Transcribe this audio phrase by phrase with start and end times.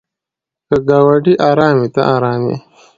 [0.67, 2.57] که ګاونډی ارام وي ته ارام یې.